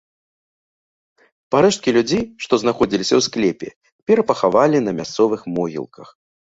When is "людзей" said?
1.99-2.23